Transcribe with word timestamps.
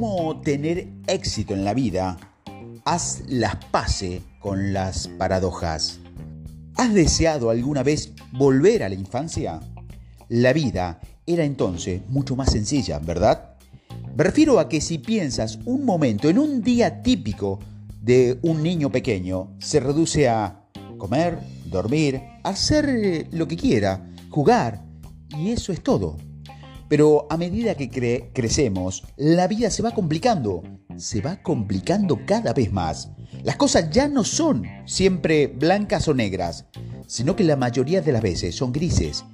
cómo 0.00 0.40
tener 0.40 0.88
éxito 1.08 1.52
en 1.52 1.62
la 1.62 1.74
vida, 1.74 2.16
haz 2.86 3.22
las 3.28 3.56
paces 3.66 4.22
con 4.38 4.72
las 4.72 5.08
paradojas. 5.08 6.00
¿Has 6.76 6.94
deseado 6.94 7.50
alguna 7.50 7.82
vez 7.82 8.14
volver 8.32 8.82
a 8.82 8.88
la 8.88 8.94
infancia? 8.94 9.60
La 10.30 10.54
vida 10.54 11.00
era 11.26 11.44
entonces 11.44 12.00
mucho 12.08 12.34
más 12.34 12.50
sencilla, 12.50 12.98
¿verdad? 12.98 13.56
Me 14.16 14.24
refiero 14.24 14.58
a 14.58 14.70
que 14.70 14.80
si 14.80 14.96
piensas 14.96 15.58
un 15.66 15.84
momento 15.84 16.30
en 16.30 16.38
un 16.38 16.62
día 16.62 17.02
típico 17.02 17.58
de 18.00 18.38
un 18.40 18.62
niño 18.62 18.90
pequeño, 18.90 19.50
se 19.58 19.80
reduce 19.80 20.30
a 20.30 20.62
comer, 20.96 21.38
dormir, 21.66 22.22
hacer 22.42 23.28
lo 23.32 23.46
que 23.46 23.56
quiera, 23.56 24.08
jugar, 24.30 24.82
y 25.28 25.50
eso 25.50 25.74
es 25.74 25.82
todo. 25.82 26.16
Pero 26.90 27.28
a 27.30 27.36
medida 27.36 27.76
que 27.76 27.88
crecemos, 28.34 29.04
la 29.16 29.46
vida 29.46 29.70
se 29.70 29.80
va 29.80 29.92
complicando, 29.92 30.64
se 30.96 31.20
va 31.20 31.40
complicando 31.40 32.18
cada 32.26 32.52
vez 32.52 32.72
más. 32.72 33.12
Las 33.44 33.54
cosas 33.54 33.90
ya 33.90 34.08
no 34.08 34.24
son 34.24 34.64
siempre 34.86 35.46
blancas 35.46 36.08
o 36.08 36.14
negras, 36.14 36.66
sino 37.06 37.36
que 37.36 37.44
la 37.44 37.54
mayoría 37.54 38.00
de 38.00 38.10
las 38.10 38.22
veces 38.22 38.56
son 38.56 38.72
grises. 38.72 39.24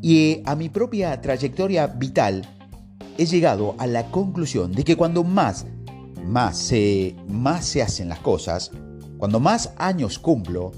Y 0.00 0.40
a 0.46 0.56
mi 0.56 0.70
propia 0.70 1.20
trayectoria 1.20 1.88
vital 1.88 2.48
he 3.18 3.26
llegado 3.26 3.74
a 3.76 3.86
la 3.86 4.10
conclusión 4.10 4.72
de 4.72 4.82
que 4.82 4.96
cuando 4.96 5.24
más, 5.24 5.66
más 6.24 6.56
se, 6.56 7.14
más 7.28 7.66
se 7.66 7.82
hacen 7.82 8.08
las 8.08 8.20
cosas, 8.20 8.70
cuando 9.18 9.40
más 9.40 9.74
años 9.76 10.18
cumplo, 10.18 10.72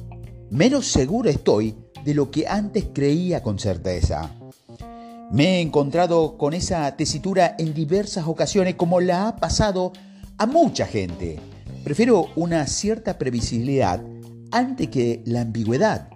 menos 0.51 0.89
seguro 0.89 1.31
estoy 1.31 1.77
de 2.05 2.15
lo 2.15 2.33
que 2.33 2.49
antes 2.49 2.87
creía 2.93 3.45
con 3.45 3.61
certeza. 3.61 4.40
Me 5.31 5.45
he 5.45 5.61
encontrado 5.61 6.37
con 6.37 6.55
esa 6.55 6.97
tesitura 6.97 7.55
en 7.57 7.73
diversas 7.73 8.27
ocasiones 8.27 8.75
como 8.75 9.01
la 9.01 9.29
ha 9.29 9.37
pasado 9.37 9.93
a 10.39 10.47
mucha 10.47 10.87
gente. 10.87 11.39
Prefiero 11.85 12.27
una 12.35 12.67
cierta 12.67 13.17
previsibilidad 13.17 14.03
antes 14.51 14.89
que 14.89 15.23
la 15.27 15.43
ambigüedad. 15.43 16.11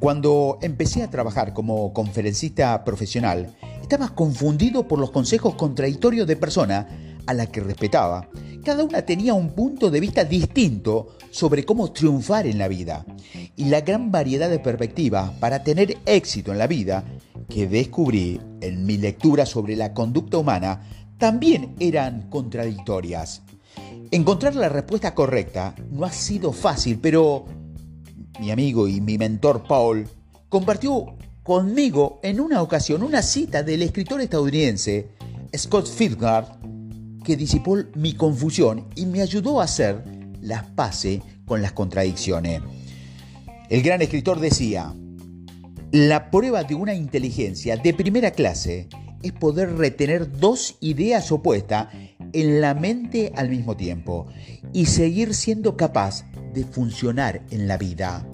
Cuando 0.00 0.58
empecé 0.60 1.04
a 1.04 1.10
trabajar 1.10 1.52
como 1.52 1.92
conferencista 1.92 2.82
profesional, 2.82 3.54
estaba 3.80 4.08
confundido 4.08 4.88
por 4.88 4.98
los 4.98 5.12
consejos 5.12 5.54
contradictorios 5.54 6.26
de 6.26 6.34
personas 6.34 6.86
a 7.28 7.32
la 7.32 7.46
que 7.46 7.60
respetaba. 7.60 8.28
Cada 8.64 8.82
una 8.82 9.02
tenía 9.02 9.34
un 9.34 9.50
punto 9.50 9.88
de 9.88 10.00
vista 10.00 10.24
distinto 10.24 11.16
sobre 11.30 11.64
cómo 11.64 11.92
triunfar 11.92 12.48
en 12.48 12.58
la 12.58 12.66
vida. 12.66 13.06
Y 13.54 13.66
la 13.66 13.82
gran 13.82 14.10
variedad 14.10 14.50
de 14.50 14.58
perspectivas 14.58 15.30
para 15.38 15.62
tener 15.62 15.96
éxito 16.06 16.50
en 16.50 16.58
la 16.58 16.66
vida 16.66 17.04
que 17.48 17.66
descubrí 17.66 18.40
en 18.60 18.84
mi 18.84 18.96
lectura 18.96 19.46
sobre 19.46 19.76
la 19.76 19.92
conducta 19.94 20.38
humana 20.38 20.82
también 21.18 21.74
eran 21.78 22.28
contradictorias. 22.28 23.42
Encontrar 24.10 24.54
la 24.54 24.68
respuesta 24.68 25.14
correcta 25.14 25.74
no 25.90 26.04
ha 26.04 26.12
sido 26.12 26.52
fácil, 26.52 26.98
pero 26.98 27.44
mi 28.40 28.50
amigo 28.50 28.86
y 28.86 29.00
mi 29.00 29.18
mentor 29.18 29.64
Paul 29.66 30.06
compartió 30.48 31.16
conmigo 31.42 32.20
en 32.22 32.40
una 32.40 32.62
ocasión 32.62 33.02
una 33.02 33.22
cita 33.22 33.62
del 33.62 33.82
escritor 33.82 34.20
estadounidense 34.20 35.10
Scott 35.56 35.86
Fieldgard 35.86 36.46
que 37.24 37.36
disipó 37.36 37.76
mi 37.94 38.14
confusión 38.14 38.86
y 38.94 39.06
me 39.06 39.22
ayudó 39.22 39.60
a 39.60 39.64
hacer 39.64 40.04
las 40.40 40.64
paces 40.64 41.20
con 41.44 41.62
las 41.62 41.72
contradicciones. 41.72 42.62
El 43.68 43.82
gran 43.82 44.00
escritor 44.02 44.38
decía, 44.38 44.94
la 45.92 46.30
prueba 46.30 46.64
de 46.64 46.74
una 46.74 46.94
inteligencia 46.94 47.76
de 47.76 47.94
primera 47.94 48.32
clase 48.32 48.88
es 49.22 49.32
poder 49.32 49.76
retener 49.76 50.38
dos 50.38 50.76
ideas 50.80 51.30
opuestas 51.30 51.88
en 52.32 52.60
la 52.60 52.74
mente 52.74 53.32
al 53.36 53.48
mismo 53.48 53.76
tiempo 53.76 54.26
y 54.72 54.86
seguir 54.86 55.34
siendo 55.34 55.76
capaz 55.76 56.24
de 56.52 56.64
funcionar 56.64 57.42
en 57.50 57.68
la 57.68 57.76
vida. 57.76 58.26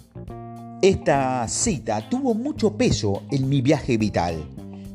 Esta 0.81 1.47
cita 1.47 2.09
tuvo 2.09 2.35
mucho 2.35 2.77
peso 2.77 3.23
en 3.31 3.49
mi 3.49 3.61
viaje 3.61 3.99
vital. 3.99 4.49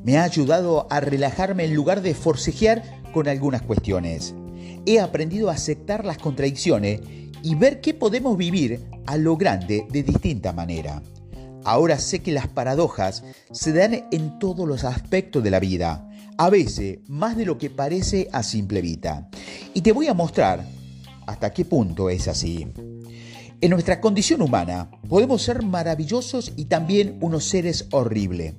Me 0.03 0.17
ha 0.17 0.23
ayudado 0.23 0.87
a 0.89 0.99
relajarme 0.99 1.65
en 1.65 1.75
lugar 1.75 2.01
de 2.01 2.15
forcejear 2.15 2.83
con 3.13 3.27
algunas 3.27 3.61
cuestiones. 3.61 4.33
He 4.85 4.99
aprendido 4.99 5.49
a 5.49 5.53
aceptar 5.53 6.05
las 6.05 6.17
contradicciones 6.17 7.01
y 7.43 7.55
ver 7.55 7.81
qué 7.81 7.93
podemos 7.93 8.37
vivir 8.37 8.81
a 9.05 9.15
lo 9.17 9.37
grande 9.37 9.85
de 9.89 10.03
distinta 10.03 10.53
manera. 10.53 11.01
Ahora 11.67 11.99
sé 11.99 12.19
que 12.19 12.31
las 12.31 12.47
paradojas 12.47 13.25
se 13.51 13.73
dan 13.73 14.07
en 14.09 14.39
todos 14.39 14.65
los 14.65 14.85
aspectos 14.85 15.43
de 15.43 15.51
la 15.51 15.59
vida, 15.59 16.09
a 16.37 16.49
veces 16.49 16.99
más 17.09 17.35
de 17.35 17.45
lo 17.45 17.57
que 17.57 17.69
parece 17.69 18.29
a 18.31 18.41
simple 18.41 18.79
vista. 18.79 19.27
Y 19.73 19.81
te 19.81 19.91
voy 19.91 20.07
a 20.07 20.13
mostrar 20.13 20.65
hasta 21.25 21.51
qué 21.51 21.65
punto 21.65 22.09
es 22.09 22.29
así. 22.29 22.65
En 23.59 23.69
nuestra 23.69 23.99
condición 23.99 24.41
humana 24.41 24.89
podemos 25.09 25.41
ser 25.41 25.61
maravillosos 25.61 26.53
y 26.55 26.65
también 26.65 27.17
unos 27.19 27.43
seres 27.43 27.89
horribles, 27.91 28.53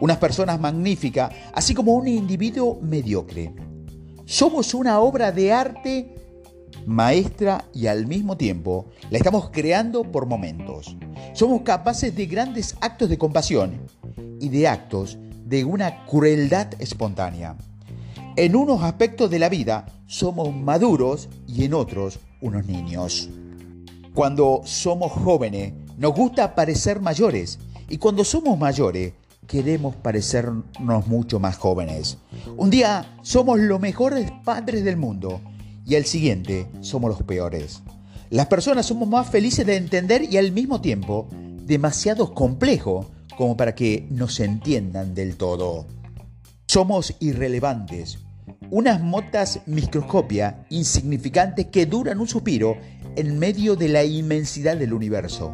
unas 0.00 0.16
personas 0.16 0.58
magníficas, 0.58 1.32
así 1.54 1.72
como 1.72 1.94
un 1.94 2.08
individuo 2.08 2.80
mediocre. 2.82 3.54
Somos 4.24 4.74
una 4.74 4.98
obra 4.98 5.30
de 5.30 5.52
arte 5.52 6.19
maestra 6.86 7.64
y 7.74 7.86
al 7.86 8.06
mismo 8.06 8.36
tiempo 8.36 8.86
la 9.10 9.18
estamos 9.18 9.50
creando 9.50 10.04
por 10.04 10.26
momentos. 10.26 10.96
Somos 11.32 11.62
capaces 11.62 12.14
de 12.14 12.26
grandes 12.26 12.76
actos 12.80 13.08
de 13.08 13.18
compasión 13.18 13.80
y 14.40 14.48
de 14.48 14.68
actos 14.68 15.18
de 15.44 15.64
una 15.64 16.04
crueldad 16.06 16.68
espontánea. 16.78 17.56
En 18.36 18.56
unos 18.56 18.82
aspectos 18.82 19.30
de 19.30 19.38
la 19.38 19.48
vida 19.48 19.86
somos 20.06 20.54
maduros 20.54 21.28
y 21.46 21.64
en 21.64 21.74
otros 21.74 22.20
unos 22.40 22.66
niños. 22.66 23.28
Cuando 24.14 24.62
somos 24.64 25.12
jóvenes 25.12 25.72
nos 25.98 26.14
gusta 26.14 26.54
parecer 26.54 27.00
mayores 27.00 27.58
y 27.88 27.98
cuando 27.98 28.24
somos 28.24 28.58
mayores 28.58 29.12
queremos 29.46 29.96
parecernos 29.96 31.06
mucho 31.08 31.40
más 31.40 31.56
jóvenes. 31.56 32.18
Un 32.56 32.70
día 32.70 33.16
somos 33.22 33.58
los 33.58 33.80
mejores 33.80 34.30
padres 34.44 34.84
del 34.84 34.96
mundo 34.96 35.40
y 35.90 35.96
al 35.96 36.04
siguiente 36.04 36.68
somos 36.82 37.10
los 37.10 37.22
peores. 37.24 37.82
Las 38.30 38.46
personas 38.46 38.86
somos 38.86 39.08
más 39.08 39.28
felices 39.28 39.66
de 39.66 39.74
entender 39.74 40.22
y 40.22 40.36
al 40.36 40.52
mismo 40.52 40.80
tiempo 40.80 41.26
demasiado 41.66 42.32
complejos 42.32 43.06
como 43.36 43.56
para 43.56 43.74
que 43.74 44.06
nos 44.08 44.38
entiendan 44.38 45.16
del 45.16 45.34
todo. 45.34 45.88
Somos 46.68 47.16
irrelevantes, 47.18 48.20
unas 48.70 49.02
motas 49.02 49.62
microscopia 49.66 50.64
insignificantes 50.70 51.66
que 51.66 51.86
duran 51.86 52.20
un 52.20 52.28
suspiro 52.28 52.76
en 53.16 53.40
medio 53.40 53.74
de 53.74 53.88
la 53.88 54.04
inmensidad 54.04 54.76
del 54.76 54.92
universo. 54.92 55.52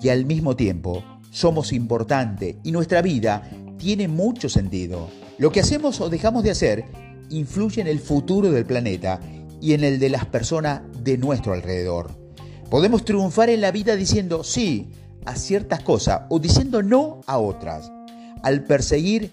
Y 0.00 0.10
al 0.10 0.26
mismo 0.26 0.54
tiempo 0.54 1.02
somos 1.32 1.72
importantes 1.72 2.54
y 2.62 2.70
nuestra 2.70 3.02
vida 3.02 3.50
tiene 3.78 4.06
mucho 4.06 4.48
sentido. 4.48 5.08
Lo 5.38 5.50
que 5.50 5.58
hacemos 5.58 6.00
o 6.00 6.08
dejamos 6.08 6.44
de 6.44 6.52
hacer 6.52 6.84
influye 7.30 7.80
en 7.80 7.88
el 7.88 7.98
futuro 7.98 8.52
del 8.52 8.64
planeta 8.64 9.18
y 9.62 9.72
en 9.72 9.84
el 9.84 9.98
de 9.98 10.10
las 10.10 10.26
personas 10.26 10.82
de 11.02 11.16
nuestro 11.16 11.54
alrededor. 11.54 12.10
Podemos 12.68 13.04
triunfar 13.04 13.48
en 13.48 13.60
la 13.60 13.70
vida 13.70 13.96
diciendo 13.96 14.44
sí 14.44 14.88
a 15.24 15.36
ciertas 15.36 15.80
cosas 15.80 16.22
o 16.28 16.40
diciendo 16.40 16.82
no 16.82 17.20
a 17.26 17.38
otras. 17.38 17.90
Al 18.42 18.64
perseguir 18.64 19.30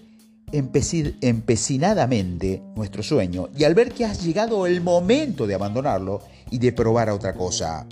empecinadamente 0.52 2.62
nuestro 2.76 3.02
sueño 3.02 3.48
y 3.56 3.64
al 3.64 3.74
ver 3.74 3.92
que 3.92 4.04
has 4.04 4.22
llegado 4.24 4.66
el 4.66 4.80
momento 4.80 5.46
de 5.46 5.54
abandonarlo 5.54 6.20
y 6.50 6.58
de 6.58 6.72
probar 6.72 7.08
a 7.08 7.14
otra 7.14 7.34
cosa. 7.34 7.86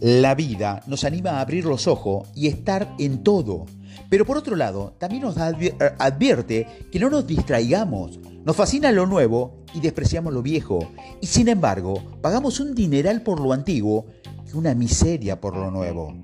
La 0.00 0.34
vida 0.34 0.82
nos 0.86 1.04
anima 1.04 1.30
a 1.30 1.40
abrir 1.40 1.64
los 1.64 1.86
ojos 1.86 2.28
y 2.34 2.48
estar 2.48 2.94
en 2.98 3.22
todo. 3.22 3.66
Pero 4.08 4.24
por 4.24 4.38
otro 4.38 4.56
lado, 4.56 4.94
también 4.98 5.22
nos 5.22 5.36
advierte 5.36 6.66
que 6.90 6.98
no 6.98 7.10
nos 7.10 7.26
distraigamos. 7.26 8.18
Nos 8.44 8.56
fascina 8.56 8.90
lo 8.90 9.06
nuevo 9.06 9.64
y 9.74 9.80
despreciamos 9.80 10.32
lo 10.32 10.42
viejo. 10.42 10.90
Y 11.20 11.26
sin 11.26 11.48
embargo, 11.48 12.02
pagamos 12.22 12.60
un 12.60 12.74
dineral 12.74 13.22
por 13.22 13.40
lo 13.40 13.52
antiguo 13.52 14.06
y 14.46 14.56
una 14.56 14.74
miseria 14.74 15.40
por 15.40 15.56
lo 15.56 15.70
nuevo. 15.70 16.14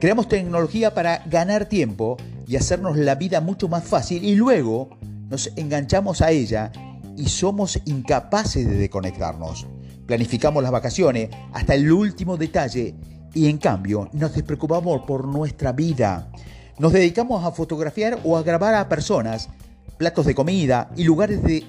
Creamos 0.00 0.28
tecnología 0.28 0.94
para 0.94 1.22
ganar 1.26 1.66
tiempo 1.66 2.16
y 2.46 2.56
hacernos 2.56 2.96
la 2.96 3.14
vida 3.14 3.40
mucho 3.40 3.68
más 3.68 3.84
fácil 3.84 4.24
y 4.24 4.34
luego 4.34 4.90
nos 5.28 5.50
enganchamos 5.56 6.22
a 6.22 6.30
ella 6.30 6.72
y 7.16 7.26
somos 7.28 7.78
incapaces 7.84 8.66
de 8.66 8.76
desconectarnos. 8.76 9.66
Planificamos 10.06 10.62
las 10.62 10.72
vacaciones 10.72 11.30
hasta 11.52 11.74
el 11.74 11.90
último 11.90 12.36
detalle 12.36 12.94
y 13.34 13.48
en 13.48 13.58
cambio 13.58 14.08
nos 14.12 14.34
despreocupamos 14.34 15.02
por 15.06 15.26
nuestra 15.26 15.72
vida. 15.72 16.30
Nos 16.76 16.92
dedicamos 16.92 17.44
a 17.44 17.52
fotografiar 17.52 18.18
o 18.24 18.36
a 18.36 18.42
grabar 18.42 18.74
a 18.74 18.88
personas, 18.88 19.48
platos 19.96 20.26
de 20.26 20.34
comida 20.34 20.90
y 20.96 21.04
lugares 21.04 21.40
de 21.42 21.64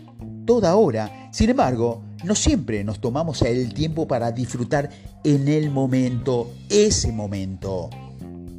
toda 0.48 0.75
hora. 0.75 1.30
Sin 1.31 1.52
embargo, 1.52 2.02
no 2.24 2.34
siempre 2.34 2.84
nos 2.84 3.00
tomamos 3.00 3.44
el 3.44 3.72
tiempo 3.75 4.07
para 4.07 4.31
disfrutar 4.31 4.90
en 5.24 5.48
el 5.48 5.69
momento, 5.69 6.52
ese 6.69 7.12
momento. 7.12 7.92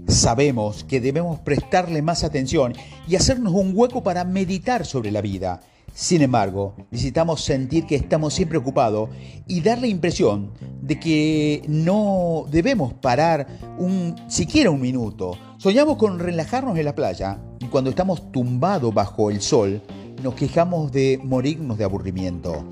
Sabemos 0.07 0.85
que 0.85 1.01
debemos 1.01 1.41
prestarle 1.41 2.01
más 2.01 2.23
atención 2.23 2.75
y 3.09 3.17
hacernos 3.17 3.53
un 3.53 3.73
hueco 3.75 4.05
para 4.05 4.23
meditar 4.23 4.87
sobre 4.87 5.11
la 5.11 5.23
vida. 5.23 5.63
Sin 5.97 6.21
embargo, 6.21 6.75
necesitamos 6.91 7.43
sentir 7.43 7.87
que 7.87 7.95
estamos 7.95 8.35
siempre 8.35 8.59
ocupados 8.59 9.09
y 9.49 9.63
dar 9.63 9.79
la 9.79 9.87
impresión 9.87 10.53
de 10.83 11.01
que 11.01 11.63
no 11.69 12.45
debemos 12.51 12.93
parar 12.93 13.47
un, 13.79 14.15
siquiera 14.29 14.71
un 14.71 14.83
minuto. 14.83 15.39
Soñamos 15.57 15.97
con 15.97 16.19
relajarnos 16.19 16.77
en 16.77 16.85
la 16.85 16.95
playa 16.95 17.39
y 17.61 17.65
cuando 17.69 17.89
estamos 17.89 18.31
tumbados 18.31 18.93
bajo 18.93 19.31
el 19.31 19.41
sol 19.41 19.81
nos 20.23 20.35
quejamos 20.35 20.93
de 20.93 21.19
morirnos 21.25 21.79
de 21.79 21.85
aburrimiento. 21.85 22.63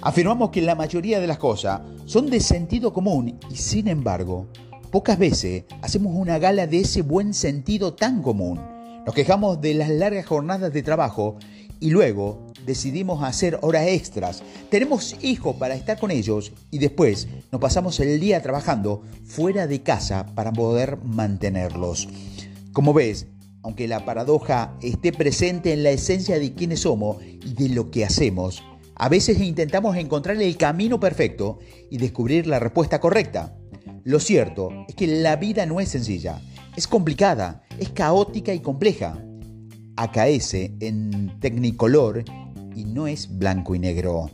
Afirmamos 0.00 0.50
que 0.50 0.62
la 0.62 0.76
mayoría 0.76 1.18
de 1.18 1.26
las 1.26 1.38
cosas 1.38 1.80
son 2.04 2.30
de 2.30 2.38
sentido 2.38 2.92
común 2.92 3.40
y 3.50 3.56
sin 3.56 3.88
embargo, 3.88 4.46
pocas 4.92 5.18
veces 5.18 5.64
hacemos 5.82 6.14
una 6.14 6.38
gala 6.38 6.68
de 6.68 6.78
ese 6.78 7.02
buen 7.02 7.34
sentido 7.34 7.94
tan 7.94 8.22
común. 8.22 8.60
Nos 9.04 9.16
quejamos 9.16 9.60
de 9.60 9.74
las 9.74 9.88
largas 9.88 10.26
jornadas 10.26 10.72
de 10.72 10.84
trabajo 10.84 11.38
y 11.80 11.90
luego 11.90 12.51
decidimos 12.66 13.22
hacer 13.22 13.58
horas 13.62 13.86
extras. 13.86 14.42
Tenemos 14.70 15.16
hijos 15.22 15.56
para 15.56 15.74
estar 15.74 15.98
con 15.98 16.10
ellos 16.10 16.52
y 16.70 16.78
después 16.78 17.28
nos 17.50 17.60
pasamos 17.60 17.98
el 18.00 18.18
día 18.20 18.42
trabajando 18.42 19.02
fuera 19.24 19.66
de 19.66 19.82
casa 19.82 20.26
para 20.34 20.52
poder 20.52 20.98
mantenerlos. 21.04 22.08
Como 22.72 22.92
ves, 22.94 23.26
aunque 23.62 23.86
la 23.86 24.04
paradoja 24.04 24.76
esté 24.82 25.12
presente 25.12 25.72
en 25.72 25.82
la 25.82 25.90
esencia 25.90 26.38
de 26.38 26.52
quiénes 26.52 26.80
somos 26.80 27.22
y 27.22 27.54
de 27.54 27.68
lo 27.68 27.90
que 27.90 28.04
hacemos, 28.04 28.62
a 28.94 29.08
veces 29.08 29.40
intentamos 29.40 29.96
encontrar 29.96 30.40
el 30.40 30.56
camino 30.56 31.00
perfecto 31.00 31.58
y 31.90 31.98
descubrir 31.98 32.46
la 32.46 32.58
respuesta 32.58 33.00
correcta. 33.00 33.56
Lo 34.04 34.20
cierto 34.20 34.70
es 34.88 34.94
que 34.94 35.06
la 35.06 35.36
vida 35.36 35.66
no 35.66 35.80
es 35.80 35.90
sencilla, 35.90 36.40
es 36.76 36.86
complicada, 36.86 37.62
es 37.78 37.90
caótica 37.90 38.52
y 38.52 38.60
compleja. 38.60 39.22
Acaece 39.96 40.74
en 40.80 41.38
tecnicolor 41.40 42.24
y 42.74 42.84
no 42.84 43.06
es 43.06 43.38
blanco 43.38 43.74
y 43.74 43.78
negro. 43.78 44.30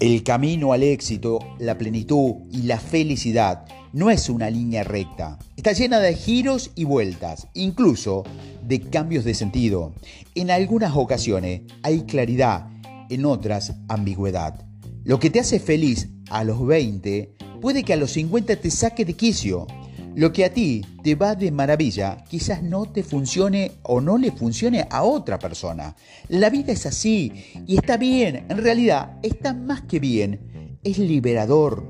El 0.00 0.22
camino 0.22 0.72
al 0.72 0.84
éxito, 0.84 1.40
la 1.58 1.76
plenitud 1.76 2.34
y 2.52 2.62
la 2.62 2.78
felicidad 2.78 3.64
no 3.92 4.10
es 4.10 4.28
una 4.28 4.48
línea 4.50 4.84
recta. 4.84 5.38
Está 5.56 5.72
llena 5.72 5.98
de 5.98 6.14
giros 6.14 6.70
y 6.74 6.84
vueltas, 6.84 7.48
incluso 7.54 8.24
de 8.62 8.80
cambios 8.80 9.24
de 9.24 9.34
sentido. 9.34 9.92
En 10.34 10.50
algunas 10.50 10.94
ocasiones 10.94 11.62
hay 11.82 12.02
claridad, 12.02 12.68
en 13.10 13.24
otras 13.24 13.74
ambigüedad. 13.88 14.64
Lo 15.04 15.18
que 15.18 15.30
te 15.30 15.40
hace 15.40 15.58
feliz 15.58 16.08
a 16.30 16.44
los 16.44 16.64
20 16.64 17.34
puede 17.60 17.82
que 17.82 17.94
a 17.94 17.96
los 17.96 18.12
50 18.12 18.56
te 18.56 18.70
saque 18.70 19.04
de 19.04 19.14
quicio. 19.14 19.66
Lo 20.14 20.32
que 20.32 20.44
a 20.44 20.52
ti 20.52 20.84
te 21.02 21.14
va 21.14 21.34
de 21.34 21.50
maravilla 21.50 22.24
quizás 22.28 22.62
no 22.62 22.86
te 22.86 23.02
funcione 23.02 23.72
o 23.82 24.00
no 24.00 24.18
le 24.18 24.32
funcione 24.32 24.86
a 24.90 25.04
otra 25.04 25.38
persona. 25.38 25.94
La 26.28 26.50
vida 26.50 26.72
es 26.72 26.86
así 26.86 27.32
y 27.66 27.76
está 27.76 27.96
bien, 27.96 28.46
en 28.48 28.58
realidad 28.58 29.18
está 29.22 29.54
más 29.54 29.82
que 29.82 30.00
bien, 30.00 30.78
es 30.82 30.98
liberador. 30.98 31.86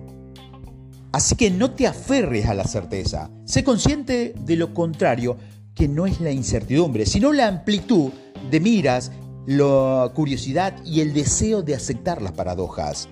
Así 1.12 1.36
que 1.36 1.50
no 1.50 1.70
te 1.70 1.86
aferres 1.86 2.46
a 2.46 2.54
la 2.54 2.64
certeza, 2.64 3.30
sé 3.44 3.64
consciente 3.64 4.34
de 4.38 4.56
lo 4.56 4.74
contrario, 4.74 5.38
que 5.74 5.88
no 5.88 6.06
es 6.06 6.20
la 6.20 6.30
incertidumbre, 6.30 7.06
sino 7.06 7.32
la 7.32 7.46
amplitud 7.46 8.10
de 8.50 8.60
miras, 8.60 9.10
la 9.46 10.10
curiosidad 10.14 10.76
y 10.84 11.00
el 11.00 11.14
deseo 11.14 11.62
de 11.62 11.74
aceptar 11.74 12.20
las 12.20 12.32
paradojas. 12.32 13.08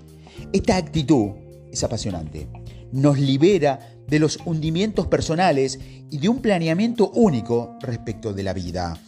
Esta 0.52 0.76
actitud 0.76 1.30
es 1.72 1.82
apasionante, 1.84 2.48
nos 2.92 3.18
libera 3.18 3.95
de 4.08 4.18
los 4.18 4.38
hundimientos 4.44 5.06
personales 5.06 5.78
y 6.10 6.18
de 6.18 6.28
un 6.28 6.40
planeamiento 6.40 7.10
único 7.10 7.76
respecto 7.80 8.32
de 8.32 8.42
la 8.42 8.52
vida. 8.52 8.98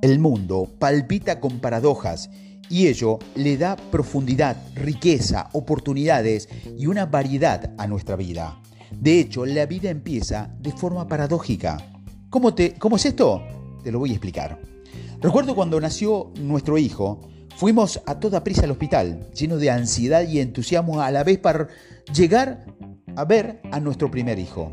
El 0.00 0.18
mundo 0.18 0.68
palpita 0.78 1.40
con 1.40 1.60
paradojas 1.60 2.30
y 2.68 2.86
ello 2.86 3.18
le 3.34 3.56
da 3.56 3.76
profundidad, 3.76 4.56
riqueza, 4.74 5.50
oportunidades 5.52 6.48
y 6.78 6.86
una 6.86 7.06
variedad 7.06 7.72
a 7.78 7.86
nuestra 7.86 8.16
vida. 8.16 8.60
De 8.98 9.20
hecho, 9.20 9.46
la 9.46 9.66
vida 9.66 9.90
empieza 9.90 10.50
de 10.60 10.72
forma 10.72 11.06
paradójica. 11.06 11.76
¿Cómo, 12.30 12.54
te, 12.54 12.74
¿Cómo 12.74 12.96
es 12.96 13.06
esto? 13.06 13.42
Te 13.84 13.92
lo 13.92 13.98
voy 13.98 14.10
a 14.10 14.14
explicar. 14.14 14.58
Recuerdo 15.20 15.54
cuando 15.54 15.80
nació 15.80 16.32
nuestro 16.40 16.78
hijo, 16.78 17.20
fuimos 17.56 18.00
a 18.06 18.18
toda 18.18 18.42
prisa 18.42 18.64
al 18.64 18.70
hospital, 18.70 19.28
lleno 19.34 19.56
de 19.56 19.70
ansiedad 19.70 20.26
y 20.26 20.40
entusiasmo 20.40 21.00
a 21.00 21.10
la 21.10 21.24
vez 21.24 21.38
para 21.38 21.68
llegar 22.12 22.64
a 23.16 23.24
ver 23.24 23.60
a 23.70 23.80
nuestro 23.80 24.10
primer 24.10 24.38
hijo. 24.38 24.72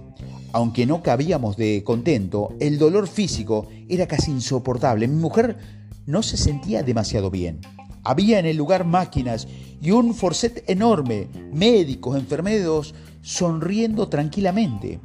Aunque 0.51 0.85
no 0.85 1.03
cabíamos 1.03 1.57
de 1.57 1.83
contento, 1.83 2.55
el 2.59 2.79
dolor 2.79 3.07
físico 3.07 3.67
era 3.87 4.07
casi 4.07 4.31
insoportable. 4.31 5.07
Mi 5.07 5.21
mujer 5.21 5.57
no 6.05 6.23
se 6.23 6.37
sentía 6.37 6.81
demasiado 6.81 7.29
bien. 7.29 7.59
Había 8.03 8.39
en 8.39 8.45
el 8.45 8.57
lugar 8.57 8.85
máquinas 8.85 9.47
y 9.81 9.91
un 9.91 10.15
forcet 10.15 10.63
enorme, 10.67 11.27
médicos, 11.53 12.17
enfermeros, 12.17 12.95
sonriendo 13.21 14.07
tranquilamente. 14.07 14.99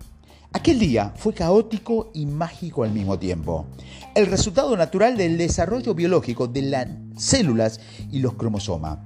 Aquel 0.52 0.78
día 0.78 1.12
fue 1.16 1.34
caótico 1.34 2.10
y 2.14 2.26
mágico 2.26 2.84
al 2.84 2.92
mismo 2.92 3.19
tiempo. 3.19 3.66
El 4.14 4.26
resultado 4.26 4.76
natural 4.76 5.16
del 5.16 5.36
desarrollo 5.36 5.94
biológico 5.94 6.46
de 6.46 6.62
las 6.62 6.86
células 7.16 7.81
y 8.12 8.20
los 8.20 8.34
cromosomas. 8.34 8.98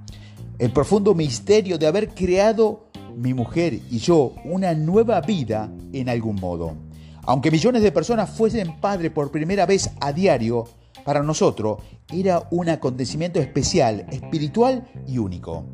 El 0.58 0.72
profundo 0.72 1.14
misterio 1.14 1.78
de 1.78 1.86
haber 1.86 2.10
creado 2.10 2.88
mi 3.19 3.35
mujer 3.35 3.81
y 3.91 3.99
yo 3.99 4.35
una 4.44 4.75
nueva 4.75 5.20
vida 5.20 5.70
en 5.93 6.09
algún 6.09 6.37
modo. 6.37 6.76
Aunque 7.23 7.50
millones 7.50 7.82
de 7.82 7.93
personas 7.93 8.31
fuesen 8.31 8.81
padres 8.81 9.11
por 9.11 9.31
primera 9.31 9.67
vez 9.67 9.91
a 10.00 10.12
diario, 10.12 10.65
para 11.05 11.23
nosotros 11.23 11.79
era 12.12 12.47
un 12.50 12.69
acontecimiento 12.69 13.41
especial, 13.41 14.06
espiritual 14.11 14.88
y 15.06 15.19
único. 15.19 15.65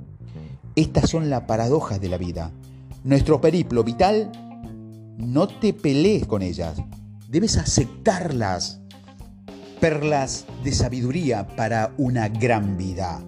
Estas 0.74 1.10
son 1.10 1.30
las 1.30 1.42
paradojas 1.42 2.00
de 2.00 2.08
la 2.08 2.18
vida. 2.18 2.50
Nuestro 3.04 3.40
periplo 3.40 3.84
vital, 3.84 4.32
no 5.18 5.46
te 5.46 5.72
pelees 5.72 6.26
con 6.26 6.42
ellas, 6.42 6.80
debes 7.28 7.56
aceptarlas. 7.56 8.80
Perlas 9.80 10.46
de 10.62 10.72
sabiduría 10.72 11.46
para 11.46 11.92
una 11.98 12.28
gran 12.28 12.78
vida. 12.78 13.22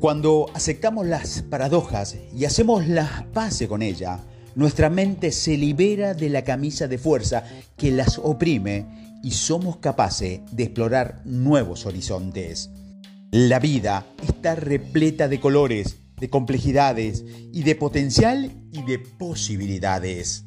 Cuando 0.00 0.46
aceptamos 0.54 1.08
las 1.08 1.42
paradojas 1.42 2.16
y 2.32 2.44
hacemos 2.44 2.86
las 2.86 3.24
paces 3.24 3.66
con 3.66 3.82
ellas, 3.82 4.20
nuestra 4.54 4.90
mente 4.90 5.32
se 5.32 5.56
libera 5.56 6.14
de 6.14 6.28
la 6.28 6.44
camisa 6.44 6.86
de 6.86 6.98
fuerza 6.98 7.42
que 7.76 7.90
las 7.90 8.18
oprime 8.18 9.18
y 9.24 9.32
somos 9.32 9.78
capaces 9.78 10.40
de 10.52 10.62
explorar 10.62 11.20
nuevos 11.24 11.84
horizontes. 11.84 12.70
La 13.32 13.58
vida 13.58 14.06
está 14.26 14.54
repleta 14.54 15.26
de 15.26 15.40
colores, 15.40 15.96
de 16.16 16.30
complejidades 16.30 17.24
y 17.52 17.64
de 17.64 17.74
potencial 17.74 18.52
y 18.72 18.82
de 18.82 19.00
posibilidades. 19.00 20.44